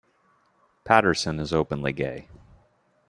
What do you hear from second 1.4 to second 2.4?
openly gay.